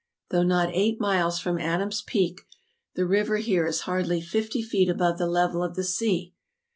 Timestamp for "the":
2.95-3.05, 5.19-5.27, 5.75-5.83